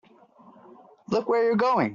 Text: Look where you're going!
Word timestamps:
Look 1.09 1.27
where 1.29 1.43
you're 1.43 1.55
going! 1.55 1.89